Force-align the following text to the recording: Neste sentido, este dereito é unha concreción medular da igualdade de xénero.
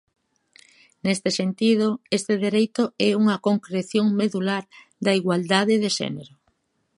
Neste 1.05 1.29
sentido, 1.39 1.87
este 2.17 2.33
dereito 2.45 2.83
é 3.07 3.09
unha 3.21 3.41
concreción 3.47 4.05
medular 4.21 4.63
da 5.05 5.11
igualdade 5.19 5.73
de 5.83 5.89
xénero. 5.97 6.33